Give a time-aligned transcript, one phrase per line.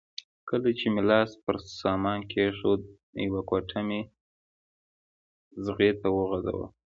[0.49, 2.81] کله چې مې لاس پر سامان کېښود
[3.25, 4.01] یوه ګوته مې
[5.63, 6.67] څغۍ ته وغځوله.